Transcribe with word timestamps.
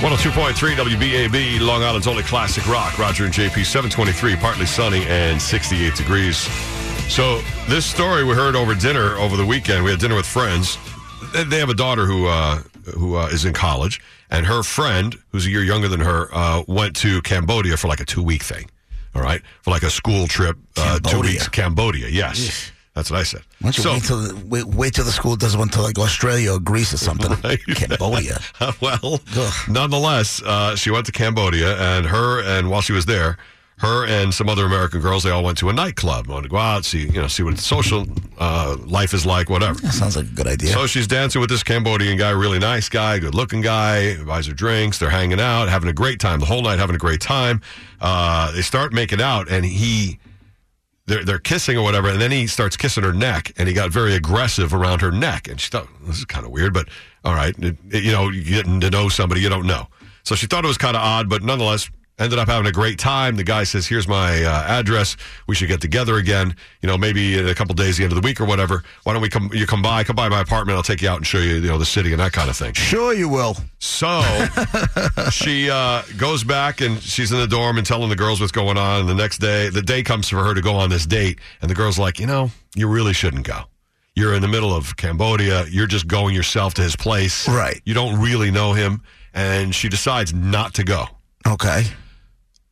102.3 0.00 0.76
WBAB, 0.76 1.60
Long 1.60 1.82
Island's 1.82 2.06
only 2.06 2.22
classic 2.22 2.68
rock. 2.68 2.98
Roger 2.98 3.24
and 3.24 3.32
JP, 3.32 3.64
723, 3.64 4.36
partly 4.36 4.66
sunny 4.66 5.02
and 5.06 5.40
68 5.40 5.94
degrees. 5.94 6.36
So, 7.10 7.40
this 7.68 7.86
story 7.86 8.22
we 8.22 8.34
heard 8.34 8.54
over 8.56 8.74
dinner 8.74 9.16
over 9.16 9.36
the 9.36 9.46
weekend. 9.46 9.82
We 9.84 9.90
had 9.90 9.98
dinner 10.00 10.14
with 10.14 10.26
friends. 10.26 10.76
They- 11.32 11.58
have 11.58 11.70
a 11.70 11.74
daughter 11.74 12.04
who 12.04 12.26
uh, 12.26 12.60
who 12.94 13.16
uh, 13.16 13.28
is 13.28 13.44
in 13.46 13.52
college, 13.54 14.00
and 14.30 14.44
her 14.46 14.62
friend, 14.62 15.16
who's 15.32 15.46
a 15.46 15.50
year 15.50 15.62
younger 15.62 15.88
than 15.88 16.00
her, 16.00 16.28
uh, 16.32 16.62
went 16.68 16.94
to 16.96 17.20
Cambodia 17.22 17.76
for 17.76 17.88
like 17.88 18.00
a 18.00 18.04
two 18.04 18.22
week 18.22 18.42
thing. 18.42 18.68
All 19.14 19.22
right, 19.22 19.40
for 19.62 19.70
like 19.70 19.82
a 19.82 19.90
school 19.90 20.26
trip, 20.26 20.56
uh, 20.76 20.98
two 21.00 21.20
weeks. 21.20 21.48
Cambodia, 21.48 22.08
yes, 22.08 22.70
that's 22.96 23.10
what 23.10 23.20
I 23.20 23.22
said. 23.22 23.42
Why 23.60 23.70
don't 23.70 23.76
you 23.76 23.82
So- 23.84 23.92
wait 23.92 24.02
till 24.04 24.18
the, 24.22 24.46
wait, 24.46 24.64
wait 24.64 24.94
till 24.94 25.04
the 25.04 25.12
school 25.12 25.36
does 25.36 25.56
one 25.56 25.68
to 25.68 25.82
like 25.82 25.98
Australia 25.98 26.54
or 26.54 26.58
Greece 26.58 26.92
or 26.92 26.96
something? 26.98 27.30
Right. 27.44 27.60
Cambodia. 27.76 28.40
well, 28.80 29.20
Ugh. 29.36 29.54
nonetheless, 29.68 30.42
uh, 30.42 30.74
she 30.74 30.90
went 30.90 31.06
to 31.06 31.12
Cambodia, 31.12 31.76
and 31.78 32.06
her 32.06 32.40
and 32.42 32.70
while 32.70 32.80
she 32.80 32.92
was 32.92 33.06
there, 33.06 33.36
her 33.80 34.06
and 34.06 34.32
some 34.32 34.48
other 34.48 34.64
American 34.64 35.02
girls, 35.02 35.22
they 35.22 35.30
all 35.30 35.44
went 35.44 35.58
to 35.58 35.68
a 35.68 35.72
nightclub. 35.72 36.26
Wanted 36.28 36.44
to 36.44 36.48
go 36.48 36.56
out, 36.56 36.86
see 36.86 37.00
you 37.02 37.20
know, 37.20 37.28
see 37.28 37.42
what 37.42 37.58
social 37.58 38.06
uh, 38.38 38.74
life 38.86 39.12
is 39.12 39.26
like, 39.26 39.50
whatever. 39.50 39.78
That 39.80 39.92
sounds 39.92 40.16
like 40.16 40.24
a 40.24 40.30
good 40.30 40.46
idea. 40.46 40.70
So 40.72 40.86
she's 40.86 41.06
dancing 41.06 41.42
with 41.42 41.50
this 41.50 41.62
Cambodian 41.62 42.16
guy, 42.16 42.30
really 42.30 42.58
nice 42.58 42.88
guy, 42.88 43.18
good 43.18 43.34
looking 43.34 43.60
guy, 43.60 44.16
buys 44.24 44.46
her 44.46 44.54
drinks. 44.54 44.98
They're 44.98 45.10
hanging 45.10 45.40
out, 45.40 45.68
having 45.68 45.90
a 45.90 45.92
great 45.92 46.20
time, 46.20 46.40
the 46.40 46.46
whole 46.46 46.62
night 46.62 46.78
having 46.78 46.96
a 46.96 46.98
great 46.98 47.20
time. 47.20 47.60
Uh, 48.00 48.50
they 48.52 48.62
start 48.62 48.94
making 48.94 49.20
out, 49.20 49.50
and 49.50 49.62
he. 49.66 50.18
They're, 51.06 51.24
they're 51.24 51.38
kissing 51.38 51.76
or 51.78 51.82
whatever, 51.82 52.08
and 52.08 52.20
then 52.20 52.32
he 52.32 52.46
starts 52.48 52.76
kissing 52.76 53.04
her 53.04 53.12
neck, 53.12 53.52
and 53.56 53.68
he 53.68 53.74
got 53.74 53.90
very 53.90 54.14
aggressive 54.14 54.74
around 54.74 55.00
her 55.02 55.12
neck. 55.12 55.46
And 55.48 55.60
she 55.60 55.70
thought, 55.70 55.86
this 56.04 56.18
is 56.18 56.24
kind 56.24 56.44
of 56.44 56.50
weird, 56.52 56.74
but 56.74 56.88
all 57.24 57.34
right. 57.34 57.54
It- 57.58 57.76
it- 57.90 58.02
you 58.02 58.12
know, 58.12 58.30
getting 58.30 58.80
to 58.80 58.90
know 58.90 59.08
somebody 59.08 59.40
you 59.40 59.48
don't 59.48 59.66
know. 59.66 59.86
So 60.24 60.34
she 60.34 60.46
thought 60.46 60.64
it 60.64 60.68
was 60.68 60.78
kind 60.78 60.96
of 60.96 61.02
odd, 61.02 61.28
but 61.28 61.42
nonetheless, 61.44 61.88
ended 62.18 62.38
up 62.38 62.48
having 62.48 62.66
a 62.66 62.72
great 62.72 62.98
time. 62.98 63.36
The 63.36 63.44
guy 63.44 63.64
says, 63.64 63.86
here's 63.86 64.08
my 64.08 64.42
uh, 64.42 64.64
address. 64.66 65.16
We 65.46 65.54
should 65.54 65.68
get 65.68 65.80
together 65.80 66.16
again. 66.16 66.56
You 66.80 66.86
know, 66.86 66.96
maybe 66.96 67.38
in 67.38 67.48
a 67.48 67.54
couple 67.54 67.74
days, 67.74 67.96
the 67.98 68.04
end 68.04 68.12
of 68.12 68.20
the 68.20 68.26
week 68.26 68.40
or 68.40 68.44
whatever. 68.44 68.82
Why 69.04 69.12
don't 69.12 69.22
we 69.22 69.28
come, 69.28 69.50
you 69.52 69.66
come 69.66 69.82
by, 69.82 70.04
come 70.04 70.16
by 70.16 70.28
my 70.28 70.40
apartment. 70.40 70.76
I'll 70.76 70.82
take 70.82 71.02
you 71.02 71.08
out 71.08 71.18
and 71.18 71.26
show 71.26 71.38
you, 71.38 71.56
you 71.56 71.68
know, 71.68 71.78
the 71.78 71.84
city 71.84 72.12
and 72.12 72.20
that 72.20 72.32
kind 72.32 72.48
of 72.48 72.56
thing. 72.56 72.72
sure 72.72 73.12
you 73.12 73.28
will. 73.28 73.56
So 73.78 74.22
she 75.30 75.70
uh, 75.70 76.02
goes 76.16 76.42
back 76.42 76.80
and 76.80 77.00
she's 77.02 77.32
in 77.32 77.38
the 77.38 77.46
dorm 77.46 77.78
and 77.78 77.86
telling 77.86 78.08
the 78.08 78.16
girls 78.16 78.40
what's 78.40 78.52
going 78.52 78.78
on. 78.78 79.00
And 79.00 79.08
the 79.08 79.14
next 79.14 79.38
day, 79.38 79.68
the 79.68 79.82
day 79.82 80.02
comes 80.02 80.28
for 80.28 80.42
her 80.42 80.54
to 80.54 80.62
go 80.62 80.74
on 80.76 80.90
this 80.90 81.06
date. 81.06 81.38
And 81.60 81.70
the 81.70 81.74
girl's 81.74 81.98
like, 81.98 82.18
you 82.18 82.26
know, 82.26 82.50
you 82.74 82.88
really 82.88 83.12
shouldn't 83.12 83.46
go. 83.46 83.62
You're 84.14 84.34
in 84.34 84.40
the 84.40 84.48
middle 84.48 84.74
of 84.74 84.96
Cambodia. 84.96 85.66
You're 85.68 85.86
just 85.86 86.08
going 86.08 86.34
yourself 86.34 86.72
to 86.74 86.82
his 86.82 86.96
place. 86.96 87.46
Right. 87.46 87.82
You 87.84 87.92
don't 87.92 88.18
really 88.18 88.50
know 88.50 88.72
him. 88.72 89.02
And 89.34 89.74
she 89.74 89.90
decides 89.90 90.32
not 90.32 90.72
to 90.74 90.84
go. 90.84 91.04
Okay. 91.46 91.84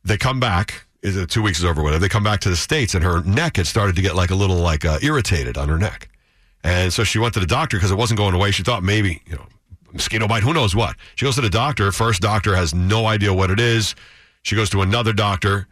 They 0.05 0.17
come 0.17 0.39
back. 0.39 0.85
Is 1.01 1.17
it 1.17 1.29
two 1.29 1.41
weeks 1.41 1.59
is 1.59 1.65
over? 1.65 1.83
Whatever. 1.83 1.99
They 1.99 2.09
come 2.09 2.23
back 2.23 2.39
to 2.41 2.49
the 2.49 2.55
states, 2.55 2.95
and 2.95 3.03
her 3.03 3.21
neck 3.23 3.57
had 3.57 3.67
started 3.67 3.95
to 3.95 4.01
get 4.01 4.15
like 4.15 4.29
a 4.29 4.35
little 4.35 4.57
like 4.57 4.85
uh, 4.85 4.99
irritated 5.01 5.57
on 5.57 5.67
her 5.67 5.77
neck, 5.77 6.09
and 6.63 6.93
so 6.93 7.03
she 7.03 7.19
went 7.19 7.33
to 7.33 7.39
the 7.39 7.45
doctor 7.45 7.77
because 7.77 7.91
it 7.91 7.97
wasn't 7.97 8.17
going 8.17 8.33
away. 8.33 8.51
She 8.51 8.63
thought 8.63 8.83
maybe 8.83 9.21
you 9.25 9.35
know 9.35 9.45
mosquito 9.91 10.27
bite, 10.27 10.43
who 10.43 10.53
knows 10.53 10.75
what. 10.75 10.95
She 11.15 11.25
goes 11.25 11.35
to 11.35 11.41
the 11.41 11.49
doctor. 11.49 11.91
First 11.91 12.21
doctor 12.21 12.55
has 12.55 12.73
no 12.73 13.05
idea 13.07 13.33
what 13.33 13.49
it 13.49 13.59
is. 13.59 13.95
She 14.43 14.55
goes 14.55 14.69
to 14.71 14.81
another 14.81 15.13
doctor. 15.13 15.67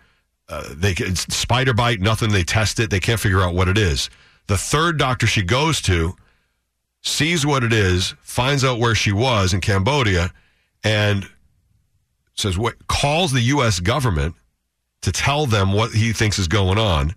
Uh, 0.49 0.63
they 0.71 0.93
spider 0.95 1.73
bite, 1.73 1.99
nothing. 1.99 2.31
They 2.31 2.43
test 2.43 2.79
it. 2.79 2.89
They 2.89 2.99
can't 2.99 3.19
figure 3.19 3.41
out 3.41 3.53
what 3.53 3.67
it 3.67 3.77
is. 3.77 4.09
The 4.47 4.57
third 4.57 4.97
doctor 4.97 5.25
she 5.27 5.41
goes 5.41 5.81
to 5.83 6.15
sees 7.01 7.45
what 7.45 7.63
it 7.63 7.73
is, 7.73 8.15
finds 8.21 8.63
out 8.63 8.79
where 8.79 8.95
she 8.95 9.11
was 9.11 9.53
in 9.53 9.61
Cambodia, 9.61 10.33
and 10.83 11.29
says 12.35 12.57
what 12.57 12.87
calls 12.87 13.31
the 13.31 13.41
U.S. 13.41 13.79
government 13.79 14.35
to 15.01 15.11
tell 15.11 15.45
them 15.45 15.73
what 15.73 15.91
he 15.91 16.13
thinks 16.13 16.39
is 16.39 16.47
going 16.47 16.77
on. 16.77 17.13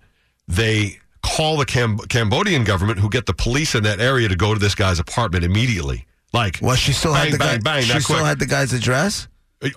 They 0.47 0.97
call 1.23 1.57
the 1.57 1.65
Cam- 1.65 1.97
Cambodian 1.97 2.63
government, 2.63 2.99
who 2.99 3.09
get 3.09 3.25
the 3.25 3.33
police 3.33 3.75
in 3.75 3.83
that 3.83 3.99
area 3.99 4.27
to 4.29 4.35
go 4.35 4.53
to 4.53 4.59
this 4.59 4.75
guy's 4.75 4.99
apartment 4.99 5.43
immediately. 5.43 6.05
Like, 6.33 6.59
Well, 6.61 6.75
she 6.75 6.91
still 6.93 7.13
bang, 7.13 7.25
had 7.25 7.33
the 7.33 7.37
bang, 7.37 7.57
guy. 7.59 7.63
bang, 7.63 7.83
she 7.83 7.99
still 8.01 8.15
quick. 8.17 8.25
had 8.25 8.39
the 8.39 8.45
guy's 8.45 8.73
address. 8.73 9.27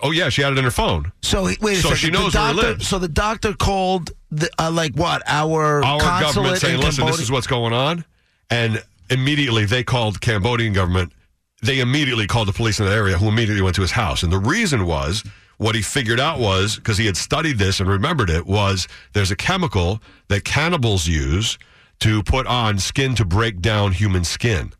oh 0.03 0.11
yeah, 0.11 0.29
she 0.29 0.41
had 0.41 0.51
it 0.53 0.57
in 0.59 0.63
her 0.63 0.71
phone. 0.71 1.11
So 1.21 1.45
he- 1.45 1.57
wait 1.61 1.77
a 1.77 1.81
So 1.81 1.89
second. 1.89 1.97
she 1.97 2.05
the 2.07 2.11
knows 2.13 2.33
where 2.35 2.47
he 2.47 2.53
doctor, 2.53 2.67
lives. 2.69 2.87
So 2.87 2.99
the 2.99 3.07
doctor 3.07 3.53
called 3.53 4.11
the 4.29 4.49
uh, 4.59 4.69
like 4.71 4.93
what 4.95 5.23
our 5.25 5.83
Our 5.83 5.99
consulate 5.99 6.35
government 6.35 6.61
saying, 6.61 6.75
in 6.75 6.81
"Listen, 6.81 7.05
this 7.07 7.19
is 7.19 7.31
what's 7.31 7.47
going 7.47 7.73
on," 7.73 8.05
and 8.49 8.83
immediately 9.09 9.65
they 9.65 9.83
called 9.83 10.21
Cambodian 10.21 10.73
government. 10.73 11.11
They 11.61 11.79
immediately 11.79 12.27
called 12.27 12.47
the 12.47 12.53
police 12.53 12.79
in 12.79 12.85
the 12.85 12.91
area, 12.91 13.17
who 13.17 13.27
immediately 13.27 13.61
went 13.61 13.75
to 13.75 13.81
his 13.81 13.91
house. 13.91 14.23
And 14.23 14.31
the 14.31 14.39
reason 14.39 14.85
was 14.85 15.23
what 15.57 15.75
he 15.75 15.81
figured 15.81 16.19
out 16.19 16.39
was 16.39 16.75
because 16.75 16.97
he 16.97 17.05
had 17.05 17.15
studied 17.15 17.59
this 17.59 17.79
and 17.79 17.87
remembered 17.87 18.31
it 18.31 18.47
was 18.47 18.87
there's 19.13 19.29
a 19.29 19.35
chemical 19.35 20.01
that 20.27 20.43
cannibals 20.43 21.07
use 21.07 21.59
to 21.99 22.23
put 22.23 22.47
on 22.47 22.79
skin 22.79 23.13
to 23.15 23.25
break 23.25 23.61
down 23.61 23.91
human 23.91 24.23
skin. 24.23 24.73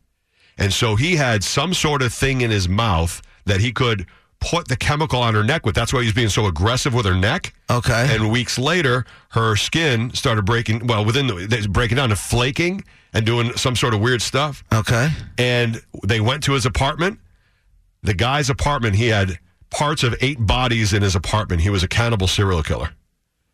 And 0.58 0.74
so 0.74 0.96
he 0.96 1.18
had 1.18 1.44
some 1.44 1.74
sort 1.74 2.02
of 2.02 2.12
thing 2.12 2.42
in 2.42 2.50
his 2.50 2.68
mouth 2.68 3.22
that 3.46 3.62
he 3.62 3.72
could 3.72 4.08
put 4.42 4.68
the 4.68 4.76
chemical 4.76 5.22
on 5.22 5.34
her 5.36 5.44
neck 5.44 5.66
with. 5.66 5.76
That's 5.76 5.94
why 5.94 6.04
he's 6.04 6.14
being 6.14 6.30
so 6.30 6.48
aggressive 6.48 6.94
with 6.94 7.06
her 7.06 7.16
neck. 7.16 7.54
Okay. 7.70 8.08
And 8.14 8.32
weeks 8.32 8.60
later, 8.60 9.06
her 9.30 9.56
skin 9.56 10.14
started 10.14 10.46
breaking. 10.46 10.88
Well, 10.88 11.06
within 11.06 11.28
the 11.28 11.68
breaking 11.70 11.98
down 11.98 12.10
to 12.10 12.16
flaking 12.16 12.84
and 13.14 13.26
doing 13.26 13.54
some 13.56 13.76
sort 13.76 13.94
of 13.94 14.02
weird 14.02 14.22
stuff. 14.22 14.64
okay. 14.74 15.10
And 15.38 15.82
they 16.04 16.20
went 16.20 16.44
to 16.44 16.54
his 16.54 16.66
apartment. 16.66 17.20
The 18.04 18.14
guy's 18.16 18.50
apartment. 18.50 18.96
He 18.96 19.08
had 19.08 19.38
parts 19.70 20.04
of 20.04 20.16
eight 20.22 20.46
bodies 20.46 20.92
in 20.92 21.02
his 21.02 21.16
apartment. 21.16 21.62
He 21.62 21.70
was 21.70 21.84
a 21.84 21.88
cannibal 21.88 22.28
serial 22.28 22.64
killer. 22.64 22.90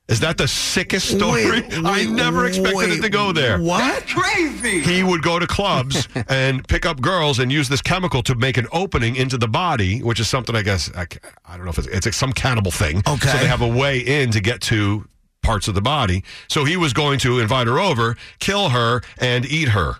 Is 0.07 0.21
that 0.21 0.37
the 0.37 0.47
sickest 0.47 1.09
story? 1.09 1.45
Wait, 1.61 1.73
I 1.73 2.05
never 2.05 2.45
expected 2.45 2.75
wait, 2.75 2.89
it 2.91 3.01
to 3.01 3.09
go 3.09 3.33
there 3.33 3.59
What? 3.59 4.07
Crazy 4.07 4.79
He 4.79 5.03
would 5.03 5.21
go 5.21 5.37
to 5.37 5.45
clubs 5.45 6.07
and 6.29 6.65
pick 6.67 6.85
up 6.85 7.01
girls 7.01 7.39
and 7.39 7.51
use 7.51 7.67
this 7.67 7.81
chemical 7.81 8.23
to 8.23 8.35
make 8.35 8.57
an 8.57 8.67
opening 8.71 9.17
into 9.17 9.37
the 9.37 9.49
body, 9.49 10.01
which 10.01 10.19
is 10.19 10.29
something 10.29 10.55
I 10.55 10.61
guess 10.61 10.89
I, 10.95 11.07
I 11.45 11.57
don't 11.57 11.65
know 11.65 11.71
if 11.71 11.77
it's, 11.77 11.87
it's 11.87 12.05
like 12.05 12.13
some 12.13 12.31
cannibal 12.31 12.71
thing. 12.71 12.99
Okay. 13.07 13.27
So 13.27 13.37
they 13.37 13.47
have 13.47 13.61
a 13.61 13.67
way 13.67 13.99
in 13.99 14.31
to 14.31 14.39
get 14.39 14.61
to 14.61 15.07
parts 15.43 15.67
of 15.67 15.75
the 15.75 15.81
body. 15.81 16.23
So 16.47 16.65
he 16.65 16.77
was 16.77 16.93
going 16.93 17.19
to 17.19 17.39
invite 17.39 17.67
her 17.67 17.79
over, 17.79 18.15
kill 18.39 18.69
her, 18.69 19.01
and 19.17 19.45
eat 19.45 19.69
her. 19.69 19.95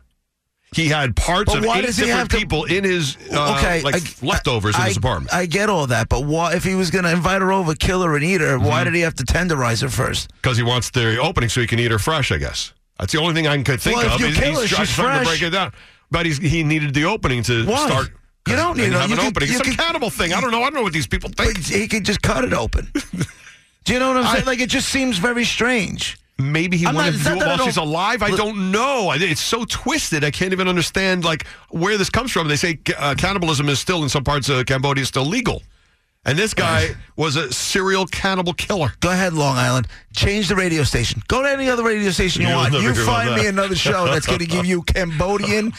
He 0.77 0.87
had 0.89 1.15
parts 1.15 1.51
But 1.51 1.59
of 1.59 1.65
why 1.65 1.79
eight 1.79 1.87
different 1.87 2.11
have 2.11 2.27
to- 2.29 2.37
people 2.37 2.65
in 2.65 2.83
his 2.83 3.17
uh, 3.33 3.55
okay, 3.57 3.81
like 3.81 3.95
I- 3.95 4.25
leftovers 4.25 4.75
in 4.77 4.81
his 4.83 4.97
apartment. 4.97 5.33
I 5.33 5.45
get 5.47 5.69
all 5.69 5.87
that, 5.87 6.07
but 6.07 6.23
why, 6.25 6.53
if 6.55 6.63
he 6.63 6.75
was 6.75 6.91
going 6.91 7.03
to 7.03 7.11
invite 7.11 7.41
her 7.41 7.51
over, 7.51 7.73
kill 7.73 8.03
her, 8.03 8.15
and 8.15 8.23
eat 8.23 8.41
her, 8.41 8.57
Mm-hmm. 8.57 8.65
why 8.65 8.83
did 8.83 8.93
he 8.93 9.01
have 9.01 9.15
to 9.15 9.23
tenderize 9.23 9.81
her 9.81 9.89
first? 9.89 10.31
Because 10.35 10.55
he 10.55 10.63
wants 10.63 10.91
the 10.91 11.17
opening 11.19 11.49
so 11.49 11.61
he 11.61 11.67
can 11.67 11.79
eat 11.79 11.89
her 11.91 11.97
fresh, 11.99 12.31
I 12.31 12.37
guess. 12.37 12.73
That's 12.99 13.11
the 13.11 13.19
only 13.19 13.33
thing 13.33 13.47
I 13.47 13.61
can 13.63 13.77
think 13.79 13.97
Well, 13.97 14.05
if 14.05 14.13
of. 14.13 14.19
you 14.21 14.27
is 14.27 14.37
kill 14.37 14.51
he's 14.61 14.69
her, 14.69 14.75
try- 14.75 14.85
she's 14.85 14.95
trying 14.95 15.19
to 15.23 15.29
break 15.29 15.41
it 15.41 15.49
down. 15.49 15.73
But 16.11 16.25
he's, 16.27 16.37
he 16.37 16.63
needed 16.63 16.93
the 16.93 17.05
opening 17.05 17.41
to 17.43 17.65
Why? 17.65 17.85
start. 17.87 18.09
You 18.47 18.55
don't 18.55 18.77
need 18.77 18.85
it. 18.85 18.93
have 18.93 19.09
You 19.09 19.15
an 19.15 19.19
could- 19.21 19.27
opening. 19.29 19.49
It's 19.49 19.57
some 19.57 19.67
could- 19.67 19.77
cannibal 19.79 20.09
thing. 20.09 20.31
I 20.33 20.39
don't 20.41 20.51
know. 20.51 20.59
I 20.61 20.65
don't 20.65 20.75
know 20.75 20.83
what 20.83 20.93
these 20.93 21.07
people 21.07 21.29
think. 21.35 21.57
He 21.57 21.87
could 21.87 22.05
just 22.05 22.21
cut 22.21 22.43
it 22.45 22.53
open. 22.53 22.91
Do 23.83 23.93
you 23.93 23.99
know 23.99 24.09
what 24.09 24.17
I'm 24.17 24.31
saying? 24.33 24.43
I- 24.43 24.51
like 24.51 24.59
it 24.59 24.69
just 24.69 24.89
seems 24.89 25.17
very 25.17 25.43
strange. 25.43 26.17
Maybe 26.39 26.77
he 26.77 26.85
I'm 26.85 26.93
not- 26.93 26.99
wanted 27.05 27.15
it's 27.15 27.23
to 27.23 27.29
do 27.31 27.35
it 27.37 27.45
while 27.45 27.57
she's 27.59 27.77
alive. 27.77 28.21
I 28.21 28.29
don't 28.31 28.71
know. 28.71 29.09
I- 29.09 29.15
It's 29.17 29.41
so 29.41 29.65
twisted. 29.65 30.23
I 30.23 30.31
can't 30.31 30.51
even 30.53 30.67
understand 30.67 31.25
like 31.25 31.47
where 31.69 31.97
this 31.97 32.09
comes 32.09 32.31
from. 32.31 32.47
They 32.47 32.55
say 32.55 32.79
uh, 32.97 33.15
cannibalism 33.17 33.69
is 33.69 33.79
still 33.79 34.03
in 34.03 34.09
some 34.09 34.23
parts 34.23 34.47
of 34.49 34.65
Cambodia 34.67 35.05
still 35.05 35.25
legal, 35.25 35.63
and 36.25 36.37
this 36.37 36.53
guy 36.53 36.89
was 37.15 37.35
a 37.37 37.51
serial 37.51 38.05
cannibal 38.05 38.53
killer. 38.53 38.91
Go 38.99 39.09
ahead, 39.11 39.33
Long 39.33 39.57
Island. 39.57 39.87
Change 40.15 40.47
the 40.49 40.55
radio 40.55 40.83
station. 40.83 41.23
Go 41.27 41.41
to 41.41 41.49
any 41.49 41.69
other 41.69 41.83
radio 41.83 42.11
station 42.11 42.43
you 42.43 42.49
You'll 42.49 42.57
want. 42.57 42.73
You 42.73 42.93
find 42.93 43.33
me 43.35 43.47
another 43.47 43.75
show 43.75 44.05
that's 44.05 44.25
going 44.27 44.39
to 44.39 44.45
give 44.45 44.65
you 44.65 44.81
Cambodian 44.93 45.73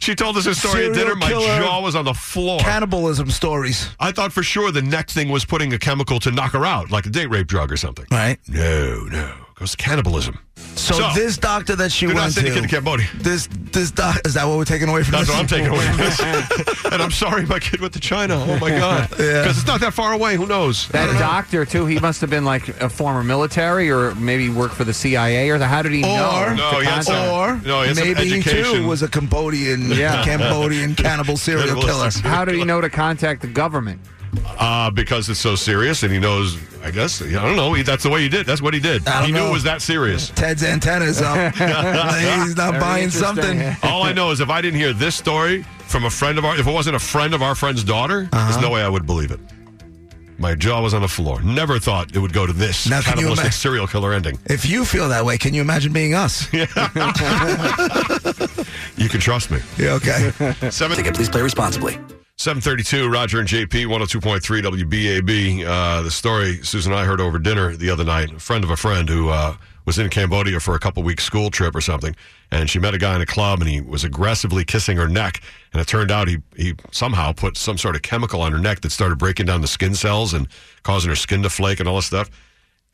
She 0.00 0.14
told 0.14 0.36
us 0.36 0.44
this 0.44 0.58
story 0.60 0.86
at 0.86 0.94
dinner. 0.94 1.14
My 1.16 1.28
jaw 1.30 1.80
was 1.80 1.96
on 1.96 2.04
the 2.04 2.14
floor. 2.14 2.60
cannibalism 2.60 3.30
stories. 3.30 3.88
I 3.98 4.12
thought 4.12 4.32
for 4.32 4.42
sure 4.44 4.70
the 4.70 4.82
next 4.82 5.12
thing 5.14 5.28
was 5.28 5.44
putting 5.44 5.72
a 5.72 5.78
chemical 5.78 6.20
to 6.20 6.30
knock 6.30 6.52
her 6.52 6.64
out, 6.64 6.90
like 6.90 7.06
a 7.06 7.10
date 7.10 7.26
rape 7.30 7.46
drug 7.48 7.72
or 7.72 7.76
something. 7.76 8.06
Right. 8.12 8.38
No, 8.48 9.04
no. 9.10 9.34
Goes 9.58 9.72
to 9.72 9.76
cannibalism. 9.76 10.38
So, 10.76 10.94
So, 10.94 11.10
this 11.14 11.36
doctor 11.36 11.74
that 11.76 11.90
she 11.90 12.06
went 12.06 12.32
send 12.32 12.46
to, 12.46 12.52
your 12.52 12.54
kid 12.54 12.68
to 12.68 12.74
Cambodia. 12.76 13.06
this 13.16 13.48
this 13.72 13.90
doc 13.90 14.20
is 14.24 14.34
that 14.34 14.44
what 14.46 14.56
we're 14.56 14.64
taking 14.64 14.88
away 14.88 15.02
from 15.02 15.12
That's 15.12 15.26
this? 15.26 15.36
what 15.36 15.40
I'm 15.40 15.46
taking 15.46 15.66
away 15.68 15.84
from 15.86 15.96
this. 15.98 16.84
and 16.92 17.02
I'm 17.02 17.10
sorry 17.10 17.44
my 17.46 17.58
kid 17.58 17.80
went 17.80 17.92
to 17.94 18.00
China. 18.00 18.36
Oh 18.36 18.58
my 18.58 18.70
God. 18.70 19.10
Because 19.10 19.58
it's 19.58 19.66
not 19.66 19.80
that 19.80 19.92
far 19.94 20.12
away. 20.12 20.36
Who 20.36 20.46
knows? 20.46 20.88
That 20.88 21.08
uh, 21.08 21.18
doctor 21.18 21.64
too. 21.64 21.86
He 21.86 21.98
must 21.98 22.20
have 22.20 22.30
been 22.30 22.44
like 22.44 22.68
a 22.80 22.88
former 22.88 23.22
military, 23.24 23.90
or 23.90 24.14
maybe 24.14 24.48
worked 24.48 24.74
for 24.74 24.84
the 24.84 24.94
CIA, 24.94 25.50
or 25.50 25.58
the, 25.58 25.66
how 25.66 25.82
did 25.82 25.92
he 25.92 26.02
know? 26.02 26.30
Or- 26.42 26.46
to 26.50 26.54
No, 26.54 26.80
he 26.80 26.86
had 26.86 27.00
some- 27.02 27.28
Or 27.30 27.60
No, 27.64 27.82
he 27.82 27.88
had 27.88 27.96
maybe 27.96 28.40
he 28.40 28.42
too 28.42 28.86
was 28.86 29.02
a 29.02 29.08
Cambodian, 29.08 29.90
Yeah. 29.90 30.24
Cambodian 30.24 30.94
cannibal 30.94 31.36
serial 31.36 31.80
killer. 31.82 32.10
How 32.22 32.44
did 32.44 32.54
he 32.54 32.64
know 32.64 32.80
to 32.80 32.88
contact 32.90 33.42
the 33.42 33.48
government? 33.48 34.00
Uh, 34.46 34.90
because 34.90 35.28
it's 35.28 35.40
so 35.40 35.54
serious, 35.54 36.02
and 36.02 36.12
he 36.12 36.18
knows. 36.18 36.58
I 36.82 36.90
guess 36.92 37.20
I 37.20 37.30
don't 37.32 37.56
know. 37.56 37.72
He, 37.74 37.82
that's 37.82 38.04
the 38.04 38.08
way 38.10 38.22
he 38.22 38.28
did. 38.28 38.46
That's 38.46 38.62
what 38.62 38.72
he 38.72 38.80
did. 38.80 39.06
I 39.08 39.18
don't 39.18 39.26
He 39.26 39.32
knew 39.32 39.46
it 39.48 39.52
was 39.52 39.64
that 39.64 39.82
serious. 39.82 40.30
Ted's 40.30 40.62
antennas 40.62 41.20
up. 41.20 41.54
He's 41.56 42.56
not 42.56 42.70
Very 42.72 42.80
buying 42.80 43.10
something. 43.10 43.60
All 43.82 44.04
I 44.04 44.12
know 44.12 44.30
is 44.30 44.40
if 44.40 44.48
I 44.48 44.60
didn't 44.60 44.78
hear 44.78 44.92
this 44.92 45.16
story 45.16 45.64
from 45.88 46.04
a 46.04 46.10
friend 46.10 46.38
of 46.38 46.44
our, 46.44 46.56
if 46.58 46.66
it 46.66 46.72
wasn't 46.72 46.94
a 46.96 47.00
friend 47.00 47.34
of 47.34 47.42
our 47.42 47.54
friend's 47.56 47.82
daughter, 47.82 48.28
Uh-huh. 48.32 48.44
there's 48.50 48.62
no 48.62 48.70
way 48.70 48.82
I 48.82 48.88
would 48.88 49.06
believe 49.06 49.30
it. 49.32 49.40
My 50.40 50.54
jaw 50.54 50.80
was 50.80 50.94
on 50.94 51.02
the 51.02 51.08
floor. 51.08 51.42
Never 51.42 51.80
thought 51.80 52.14
it 52.14 52.20
would 52.20 52.32
go 52.32 52.46
to 52.46 52.52
this 52.52 52.88
Now, 52.88 53.00
can 53.00 53.18
you 53.18 53.24
cannibalistic 53.26 53.46
ima- 53.46 53.52
serial 53.52 53.86
killer 53.88 54.12
ending. 54.14 54.38
If 54.46 54.64
you 54.70 54.84
feel 54.84 55.08
that 55.08 55.24
way, 55.24 55.36
can 55.36 55.52
you 55.52 55.60
imagine 55.62 55.92
being 55.92 56.14
us? 56.14 56.46
Yeah, 56.52 56.66
You 58.96 59.08
can 59.08 59.18
trust 59.20 59.50
me. 59.50 59.58
Yeah, 59.76 59.94
okay. 59.94 60.30
Seven. 60.70 60.96
Ticket, 60.96 61.14
please 61.14 61.28
play 61.28 61.42
responsibly. 61.42 61.98
732, 62.40 63.10
Roger 63.10 63.40
and 63.40 63.48
JP, 63.48 63.86
102.3 63.86 64.62
WBAB. 64.62 65.66
Uh, 65.66 66.02
the 66.02 66.10
story 66.10 66.62
Susan 66.62 66.92
and 66.92 67.00
I 67.00 67.04
heard 67.04 67.20
over 67.20 67.36
dinner 67.36 67.74
the 67.74 67.90
other 67.90 68.04
night. 68.04 68.32
A 68.32 68.38
friend 68.38 68.62
of 68.62 68.70
a 68.70 68.76
friend 68.76 69.08
who 69.08 69.28
uh, 69.28 69.56
was 69.86 69.98
in 69.98 70.08
Cambodia 70.08 70.60
for 70.60 70.76
a 70.76 70.78
couple 70.78 71.02
weeks 71.02 71.24
school 71.24 71.50
trip 71.50 71.74
or 71.74 71.80
something, 71.80 72.14
and 72.52 72.70
she 72.70 72.78
met 72.78 72.94
a 72.94 72.98
guy 72.98 73.16
in 73.16 73.20
a 73.20 73.26
club, 73.26 73.60
and 73.60 73.68
he 73.68 73.80
was 73.80 74.04
aggressively 74.04 74.64
kissing 74.64 74.96
her 74.96 75.08
neck. 75.08 75.42
And 75.72 75.82
it 75.82 75.88
turned 75.88 76.12
out 76.12 76.28
he 76.28 76.38
he 76.54 76.76
somehow 76.92 77.32
put 77.32 77.56
some 77.56 77.76
sort 77.76 77.96
of 77.96 78.02
chemical 78.02 78.40
on 78.40 78.52
her 78.52 78.60
neck 78.60 78.82
that 78.82 78.92
started 78.92 79.18
breaking 79.18 79.46
down 79.46 79.60
the 79.60 79.66
skin 79.66 79.96
cells 79.96 80.32
and 80.32 80.46
causing 80.84 81.08
her 81.08 81.16
skin 81.16 81.42
to 81.42 81.50
flake 81.50 81.80
and 81.80 81.88
all 81.88 81.96
this 81.96 82.06
stuff. 82.06 82.30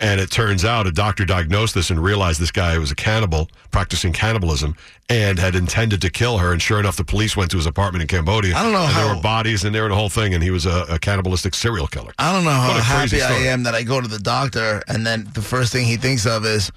And 0.01 0.21
it 0.21 0.31
turns 0.31 0.65
out 0.65 0.87
a 0.87 0.93
doctor 0.93 1.25
diagnosed 1.25 1.75
this 1.75 1.89
and 1.89 2.03
realized 2.03 2.41
this 2.41 2.51
guy 2.51 2.77
was 2.79 2.91
a 2.91 2.97
cannibal, 2.97 3.49
practicing 3.71 4.13
cannibalism, 4.13 4.75
and 5.09 5.39
had 5.39 5.55
intended 5.55 6.03
to 6.03 6.11
kill 6.11 6.39
her. 6.39 6.53
And 6.53 6.61
sure 6.61 6.81
enough, 6.81 6.97
the 6.97 7.05
police 7.05 7.37
went 7.37 7.51
to 7.53 7.57
his 7.57 7.67
apartment 7.67 8.03
in 8.03 8.09
Cambodia. 8.09 8.57
I 8.57 8.63
don't 8.63 8.73
know 8.73 8.85
and 8.87 8.97
There 8.97 9.15
were 9.15 9.23
bodies 9.23 9.65
in 9.65 9.73
there 9.73 9.85
and 9.85 9.93
the 9.93 9.97
whole 9.97 10.09
thing, 10.09 10.35
and 10.35 10.43
he 10.43 10.51
was 10.51 10.67
a, 10.67 10.85
a 10.89 10.99
cannibalistic 10.99 11.55
serial 11.55 11.87
killer. 11.87 12.13
I 12.19 12.33
don't 12.33 12.45
know 12.45 12.51
how 12.51 12.75
What 12.75 12.83
crazy 12.83 13.21
happy 13.21 13.47
I 13.47 13.53
am 13.53 13.63
that 13.63 13.75
I 13.75 13.85
go 13.85 14.01
to 14.01 14.09
the 14.09 14.19
doctor 14.19 14.83
and 14.89 15.07
then 15.07 15.29
the 15.33 15.43
first 15.43 15.73
thing 15.73 15.87
he 15.87 15.97
thinks 15.97 16.27
of 16.27 16.45
is, 16.45 16.73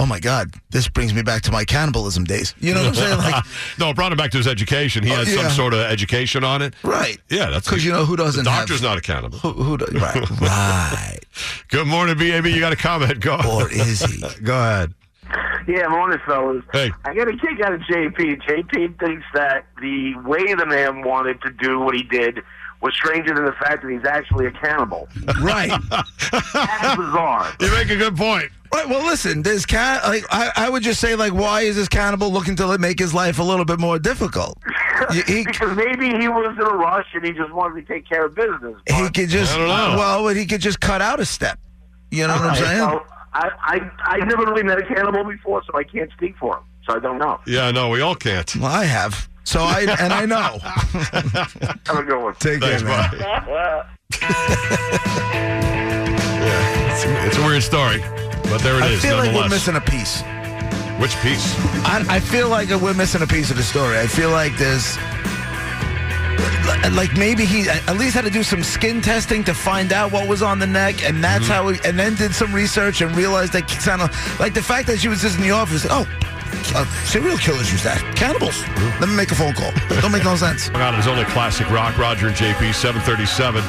oh 0.00 0.06
my 0.06 0.20
God, 0.20 0.52
this 0.70 0.88
brings 0.88 1.12
me 1.12 1.22
back 1.22 1.42
to 1.42 1.52
my 1.52 1.64
cannibalism 1.64 2.24
days. 2.24 2.54
You 2.60 2.72
know 2.74 2.80
what 2.80 2.88
I'm 2.90 2.94
saying? 2.94 3.18
Like, 3.18 3.44
no, 3.78 3.90
it 3.90 3.96
brought 3.96 4.12
him 4.12 4.18
back 4.18 4.30
to 4.32 4.38
his 4.38 4.46
education. 4.46 5.02
He 5.02 5.12
Oh, 5.12 5.16
had 5.16 5.28
yeah. 5.28 5.42
some 5.42 5.50
sort 5.50 5.74
of 5.74 5.80
education 5.80 6.44
on 6.44 6.62
it. 6.62 6.74
right. 6.84 7.18
Yeah, 7.28 7.50
that's 7.50 7.66
Because 7.68 7.84
you 7.84 7.92
know 7.92 8.04
who 8.04 8.16
doesn't 8.16 8.44
The 8.44 8.50
doctor's 8.50 8.80
have. 8.80 8.90
not 8.90 8.98
a 8.98 9.00
cannibal. 9.00 9.38
Who, 9.38 9.52
who 9.52 9.78
do, 9.78 9.86
right. 9.98 10.30
right. 10.40 11.18
Good 11.68 11.86
morning, 11.86 12.16
BAB. 12.16 12.46
You 12.46 12.60
got 12.60 12.72
a 12.72 12.76
comment? 12.76 13.20
Go. 13.20 13.38
Or 13.48 13.70
is 13.70 14.02
he? 14.04 14.22
Go 14.42 14.54
ahead. 14.54 14.94
Yeah, 15.66 15.86
morning, 15.88 16.18
fellas. 16.26 16.64
Hey. 16.72 16.90
I 17.04 17.12
got 17.14 17.28
a 17.28 17.32
kick 17.36 17.60
out 17.62 17.74
of 17.74 17.80
JP. 17.82 18.40
JP 18.42 18.98
thinks 18.98 19.26
that 19.34 19.66
the 19.80 20.14
way 20.24 20.54
the 20.54 20.64
man 20.64 21.02
wanted 21.02 21.42
to 21.42 21.50
do 21.50 21.78
what 21.80 21.94
he 21.94 22.02
did 22.04 22.38
was 22.80 22.94
stranger 22.94 23.34
than 23.34 23.44
the 23.44 23.52
fact 23.52 23.82
that 23.82 23.90
he's 23.90 24.04
actually 24.04 24.46
a 24.46 24.50
cannibal. 24.52 25.08
Right. 25.40 25.70
That's 25.90 26.96
bizarre. 26.96 27.52
You 27.60 27.70
make 27.72 27.90
a 27.90 27.96
good 27.96 28.16
point. 28.16 28.50
Right. 28.72 28.86
Well, 28.88 29.04
listen. 29.06 29.42
This 29.42 29.64
can 29.64 30.00
like 30.04 30.24
I, 30.30 30.50
I 30.56 30.68
would 30.68 30.82
just 30.82 31.00
say 31.00 31.14
like, 31.14 31.32
why 31.32 31.62
is 31.62 31.76
this 31.76 31.88
cannibal 31.88 32.30
looking 32.30 32.54
to 32.56 32.76
make 32.78 32.98
his 32.98 33.14
life 33.14 33.38
a 33.38 33.42
little 33.42 33.64
bit 33.64 33.78
more 33.80 33.98
difficult? 33.98 34.58
Y- 35.10 35.22
he, 35.28 35.44
because 35.44 35.76
maybe 35.76 36.06
he 36.18 36.28
was 36.28 36.56
in 36.58 36.64
a 36.66 36.70
rush 36.76 37.06
and 37.14 37.24
he 37.24 37.30
just 37.30 37.52
wanted 37.52 37.86
to 37.86 37.92
take 37.94 38.06
care 38.08 38.24
of 38.26 38.34
business. 38.34 38.74
he 38.88 38.92
But- 38.94 39.14
could 39.14 39.28
just 39.28 39.54
I 39.54 39.58
don't 39.58 39.68
know. 39.68 39.96
well, 39.96 40.28
he 40.34 40.44
could 40.44 40.60
just 40.60 40.80
cut 40.80 41.00
out 41.00 41.20
a 41.20 41.24
step. 41.24 41.58
You 42.10 42.26
know 42.26 42.34
what 42.34 42.42
I'm 42.46 42.56
saying? 42.56 42.78
so 42.78 43.06
I, 43.32 43.50
I, 43.62 43.90
I 44.00 44.16
never 44.24 44.42
really 44.44 44.64
met 44.64 44.78
a 44.78 44.82
cannibal 44.84 45.22
before, 45.22 45.62
so 45.70 45.78
I 45.78 45.84
can't 45.84 46.10
speak 46.12 46.36
for 46.38 46.56
him. 46.56 46.64
So 46.84 46.96
I 46.96 46.98
don't 46.98 47.18
know. 47.18 47.38
Yeah, 47.46 47.70
no, 47.70 47.90
we 47.90 48.00
all 48.00 48.16
can't. 48.16 48.54
Well, 48.56 48.66
I 48.66 48.84
have. 48.86 49.28
So 49.48 49.60
I 49.62 49.80
and 49.98 50.12
I 50.12 50.26
know. 50.26 50.58
Have 50.60 51.96
a 51.96 52.02
good 52.02 52.22
one. 52.22 52.34
Take 52.34 52.60
Thanks, 52.60 52.82
care, 52.82 52.90
man. 52.90 53.88
Yeah, 56.44 56.92
it's, 56.92 57.04
it's 57.26 57.38
a 57.38 57.46
weird 57.46 57.62
story, 57.62 58.00
but 58.50 58.58
there 58.60 58.76
it 58.76 58.82
I 58.82 58.88
is. 58.88 59.00
feel 59.00 59.16
like 59.16 59.28
we're 59.32 59.40
nonetheless. 59.48 59.66
missing 59.66 59.76
a 59.76 59.80
piece. 59.80 60.22
Which 61.00 61.16
piece? 61.22 61.54
I, 61.86 62.04
I 62.16 62.20
feel 62.20 62.48
like 62.50 62.68
we're 62.68 62.92
missing 62.92 63.22
a 63.22 63.26
piece 63.26 63.50
of 63.50 63.56
the 63.56 63.62
story. 63.62 63.98
I 63.98 64.06
feel 64.06 64.30
like 64.30 64.56
there's. 64.58 64.98
Like 66.94 67.16
maybe 67.16 67.44
he 67.46 67.68
at 67.68 67.96
least 67.96 68.14
had 68.14 68.24
to 68.24 68.30
do 68.30 68.42
some 68.42 68.62
skin 68.62 69.00
testing 69.00 69.42
to 69.44 69.54
find 69.54 69.92
out 69.92 70.12
what 70.12 70.28
was 70.28 70.42
on 70.42 70.58
the 70.58 70.66
neck, 70.66 71.02
and 71.02 71.24
that's 71.24 71.44
Mm-hmm. 71.44 71.52
how. 71.52 71.68
He, 71.68 71.80
and 71.88 71.98
then 71.98 72.14
did 72.16 72.34
some 72.34 72.52
research 72.54 73.00
and 73.00 73.16
realized 73.16 73.52
that 73.54 73.66
kind 73.68 74.02
of 74.02 74.10
like 74.40 74.52
the 74.54 74.62
fact 74.62 74.86
that 74.88 74.98
she 74.98 75.08
was 75.08 75.22
just 75.22 75.36
in 75.38 75.42
the 75.42 75.52
office. 75.52 75.86
Oh, 75.88 76.06
uh, 76.74 76.84
serial 77.04 77.38
killers 77.38 77.70
use 77.72 77.82
that. 77.82 78.00
Cannibals. 78.16 78.62
Mm-hmm. 78.62 79.00
Let 79.00 79.08
me 79.08 79.16
make 79.16 79.30
a 79.30 79.34
phone 79.34 79.54
call. 79.54 79.72
Don't 80.00 80.12
make 80.12 80.24
no 80.24 80.36
sense. 80.36 80.68
God, 80.70 80.94
it 80.94 80.96
was 80.96 81.06
only 81.06 81.24
classic 81.24 81.70
rock. 81.70 81.96
Roger 81.98 82.28
and 82.28 82.36
JP, 82.36 82.74
737. 82.74 83.62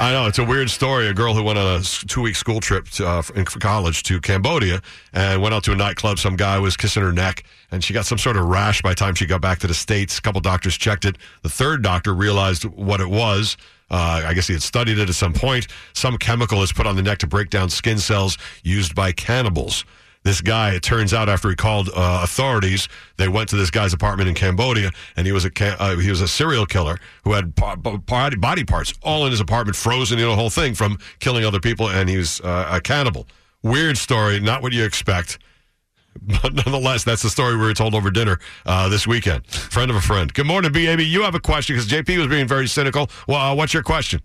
I 0.00 0.12
know, 0.12 0.26
it's 0.26 0.38
a 0.38 0.44
weird 0.44 0.70
story. 0.70 1.08
A 1.08 1.12
girl 1.12 1.34
who 1.34 1.42
went 1.42 1.58
on 1.58 1.80
a 1.80 1.82
two 1.82 2.22
week 2.22 2.34
school 2.34 2.60
trip 2.60 2.88
to, 2.92 3.06
uh, 3.06 3.22
in 3.34 3.44
college 3.44 4.02
to 4.04 4.18
Cambodia 4.18 4.80
and 5.12 5.42
went 5.42 5.54
out 5.54 5.62
to 5.64 5.72
a 5.72 5.76
nightclub. 5.76 6.18
Some 6.18 6.36
guy 6.36 6.58
was 6.58 6.74
kissing 6.74 7.02
her 7.02 7.12
neck, 7.12 7.44
and 7.70 7.84
she 7.84 7.92
got 7.92 8.06
some 8.06 8.16
sort 8.16 8.38
of 8.38 8.46
rash 8.46 8.80
by 8.80 8.90
the 8.90 8.94
time 8.94 9.14
she 9.14 9.26
got 9.26 9.42
back 9.42 9.58
to 9.58 9.66
the 9.66 9.74
States. 9.74 10.16
A 10.16 10.22
couple 10.22 10.40
doctors 10.40 10.78
checked 10.78 11.04
it. 11.04 11.18
The 11.42 11.50
third 11.50 11.82
doctor 11.82 12.14
realized 12.14 12.64
what 12.64 13.02
it 13.02 13.10
was. 13.10 13.58
Uh, 13.90 14.22
I 14.24 14.32
guess 14.32 14.46
he 14.46 14.54
had 14.54 14.62
studied 14.62 14.98
it 14.98 15.10
at 15.10 15.14
some 15.14 15.34
point. 15.34 15.66
Some 15.92 16.16
chemical 16.16 16.62
is 16.62 16.72
put 16.72 16.86
on 16.86 16.96
the 16.96 17.02
neck 17.02 17.18
to 17.18 17.26
break 17.26 17.50
down 17.50 17.68
skin 17.68 17.98
cells 17.98 18.38
used 18.62 18.94
by 18.94 19.12
cannibals. 19.12 19.84
This 20.22 20.42
guy, 20.42 20.74
it 20.74 20.82
turns 20.82 21.14
out, 21.14 21.30
after 21.30 21.48
he 21.48 21.56
called 21.56 21.88
uh, 21.88 22.20
authorities, 22.22 22.88
they 23.16 23.26
went 23.26 23.48
to 23.50 23.56
this 23.56 23.70
guy's 23.70 23.94
apartment 23.94 24.28
in 24.28 24.34
Cambodia, 24.34 24.90
and 25.16 25.26
he 25.26 25.32
was 25.32 25.46
a 25.46 25.82
uh, 25.82 25.96
he 25.96 26.10
was 26.10 26.20
a 26.20 26.28
serial 26.28 26.66
killer 26.66 26.98
who 27.24 27.32
had 27.32 27.54
body 27.54 28.64
parts 28.64 28.92
all 29.02 29.24
in 29.24 29.30
his 29.30 29.40
apartment, 29.40 29.76
frozen, 29.76 30.18
you 30.18 30.26
know, 30.26 30.32
the 30.32 30.36
whole 30.36 30.50
thing 30.50 30.74
from 30.74 30.98
killing 31.20 31.44
other 31.44 31.60
people, 31.60 31.88
and 31.88 32.10
he 32.10 32.18
was 32.18 32.40
uh, 32.42 32.68
a 32.70 32.80
cannibal. 32.82 33.26
Weird 33.62 33.96
story, 33.96 34.40
not 34.40 34.62
what 34.62 34.74
you 34.74 34.84
expect, 34.84 35.38
but 36.42 36.52
nonetheless, 36.52 37.02
that's 37.02 37.22
the 37.22 37.30
story 37.30 37.56
we 37.56 37.62
were 37.62 37.72
told 37.72 37.94
over 37.94 38.10
dinner 38.10 38.38
uh, 38.66 38.90
this 38.90 39.06
weekend. 39.06 39.46
Friend 39.46 39.90
of 39.90 39.96
a 39.96 40.02
friend. 40.02 40.34
Good 40.34 40.46
morning, 40.46 40.70
BAB. 40.70 41.00
You 41.00 41.22
have 41.22 41.34
a 41.34 41.40
question 41.40 41.76
because 41.76 41.90
JP 41.90 42.18
was 42.18 42.26
being 42.26 42.46
very 42.46 42.68
cynical. 42.68 43.08
Well, 43.26 43.38
uh, 43.38 43.54
what's 43.54 43.72
your 43.72 43.82
question? 43.82 44.20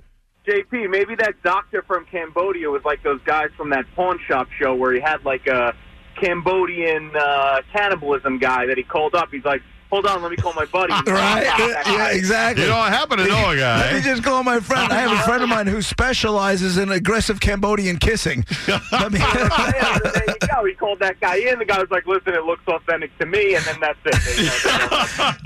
JP, 0.46 0.89
maybe 0.89 1.15
that 1.15 1.41
doctor 1.41 1.84
from 1.88 2.05
Cambodia 2.05 2.69
was 2.69 2.84
like 2.84 3.01
those 3.01 3.22
guys 3.25 3.50
from 3.58 3.69
that 3.72 3.86
pawn 3.96 4.19
shop 4.27 4.48
show 4.60 4.75
where 4.75 4.93
he 4.93 5.00
had 5.00 5.24
like 5.25 5.48
a 5.48 5.74
Cambodian 6.15 7.12
uh, 7.15 7.62
cannibalism 7.72 8.38
guy 8.39 8.65
that 8.65 8.77
he 8.77 8.84
called 8.84 9.15
up. 9.15 9.29
He's 9.31 9.45
like, 9.45 9.62
"Hold 9.89 10.05
on, 10.05 10.22
let 10.22 10.31
me 10.31 10.38
call 10.38 10.53
my 10.53 10.65
buddy." 10.65 10.93
Right? 11.07 11.43
Yeah, 11.43 11.81
yeah, 11.86 12.10
exactly. 12.12 12.63
You 12.63 12.69
know, 12.69 12.77
I 12.77 12.89
happen 12.89 13.17
to 13.19 13.25
know 13.25 13.51
a 13.51 13.55
Let 13.55 13.93
me 13.93 14.01
just 14.01 14.24
call 14.24 14.43
my 14.43 14.60
friend. 14.60 14.91
I 14.91 14.95
have 14.95 15.12
a 15.12 15.22
friend 15.24 15.43
of 15.43 15.50
mine 15.50 15.67
who 15.67 15.81
specializes 15.81 16.77
in 16.77 16.91
aggressive 16.91 17.39
Cambodian 17.39 17.98
kissing. 17.98 18.43
Let 18.91 19.12
me- 19.12 19.19
yeah, 19.36 19.98
there 20.00 20.24
you 20.27 20.36
go. 20.51 20.65
He 20.65 20.74
called 20.74 21.00
that 21.00 21.19
guy 21.19 21.36
in. 21.38 21.60
The 21.60 21.65
guy 21.65 21.79
was 21.79 21.91
like, 21.91 22.05
"Listen, 22.07 22.34
it 22.34 22.43
looks 22.43 22.63
authentic 22.67 23.15
to 23.19 23.25
me," 23.25 23.55
and 23.55 23.63
then 23.65 23.79
that's 23.79 24.00
it. 24.05 24.38
You 24.38 24.45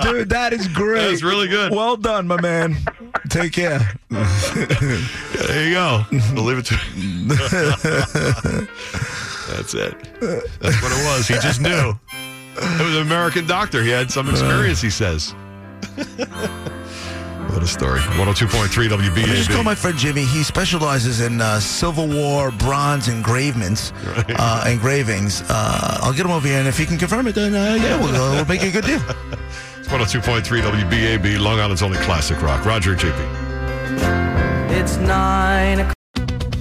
know, 0.09 0.11
Dude, 0.19 0.29
that 0.29 0.53
is 0.53 0.67
great. 0.69 1.01
That 1.01 1.11
is 1.11 1.23
really 1.23 1.47
good. 1.47 1.71
Well 1.71 1.97
done, 1.97 2.27
my 2.27 2.39
man. 2.41 2.77
Take 3.29 3.53
care. 3.53 3.79
There 4.09 5.65
you 5.67 5.73
go. 5.73 6.05
I'll 6.35 6.43
leave 6.43 6.57
it 6.59 6.65
to 6.67 6.75
That's 9.49 9.73
it. 9.73 9.93
That's 10.61 10.81
what 10.81 10.91
it 10.91 11.05
was. 11.05 11.27
He 11.27 11.35
just 11.35 11.61
knew. 11.61 11.93
It 12.61 12.81
was 12.83 12.95
an 12.95 13.01
American 13.01 13.47
doctor. 13.47 13.83
He 13.83 13.89
had 13.89 14.11
some 14.11 14.29
experience, 14.29 14.81
he 14.81 14.89
says. 14.89 15.33
what 15.95 17.63
a 17.63 17.67
story. 17.67 17.99
102.3 17.99 18.89
Let 18.89 18.99
me 18.99 19.23
just 19.35 19.49
call 19.49 19.63
my 19.63 19.75
friend 19.75 19.97
Jimmy. 19.97 20.25
He 20.25 20.43
specializes 20.43 21.21
in 21.21 21.41
uh, 21.41 21.59
Civil 21.59 22.07
War 22.07 22.51
bronze 22.51 23.07
engravements, 23.07 23.91
uh, 24.35 24.65
engravings. 24.67 25.41
Uh, 25.49 25.99
I'll 26.01 26.13
get 26.13 26.25
him 26.25 26.31
over 26.31 26.47
here, 26.47 26.59
and 26.59 26.67
if 26.67 26.77
he 26.77 26.85
can 26.85 26.97
confirm 26.97 27.27
it, 27.27 27.35
then 27.35 27.55
uh, 27.55 27.75
yeah, 27.75 27.97
we'll, 27.97 28.15
uh, 28.15 28.31
we'll 28.35 28.45
make 28.45 28.61
it 28.61 28.69
a 28.69 28.71
good 28.71 28.85
deal. 28.85 29.01
It's 29.79 29.87
102.3 29.87 30.43
WBAB, 30.61 31.39
Long 31.39 31.59
Island's 31.59 31.81
only 31.81 31.97
classic 31.99 32.41
rock. 32.43 32.63
Roger 32.63 32.91
and 32.91 33.01
JP. 33.01 34.71
It's 34.71 34.97
nine 34.97 35.79
o'clock. 35.79 35.98